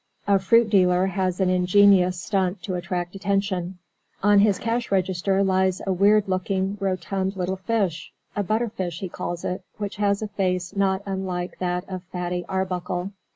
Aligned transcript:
A 0.25 0.39
fruit 0.39 0.67
dealer 0.67 1.05
has 1.05 1.39
an 1.39 1.51
ingenious 1.51 2.19
stunt 2.19 2.63
to 2.63 2.73
attract 2.73 3.13
attention. 3.13 3.77
On 4.23 4.39
his 4.39 4.57
cash 4.57 4.91
register 4.91 5.43
lies 5.43 5.79
a 5.85 5.93
weird 5.93 6.27
looking 6.27 6.75
rotund 6.79 7.35
little 7.35 7.57
fish 7.57 8.11
a 8.35 8.41
butter 8.41 8.69
fish, 8.69 9.01
he 9.01 9.09
calls 9.09 9.45
it 9.45 9.63
which 9.77 9.97
has 9.97 10.23
a 10.23 10.27
face 10.27 10.75
not 10.75 11.03
unlike 11.05 11.59
that 11.59 11.87
of 11.87 12.01
Fatty 12.05 12.43
Arbuckle. 12.49 13.11